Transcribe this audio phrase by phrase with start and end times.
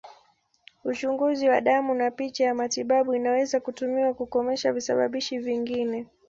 [0.83, 6.05] Uchunguzi wa damu na picha ya matibabu inaweza kutumiwa kukomesha visababishi vingine.